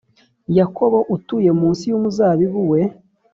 Yakobo 0.57 0.99
atuye 1.15 1.49
munsi 1.59 1.83
y’umuzabibu 1.87 2.61
we 2.71 2.81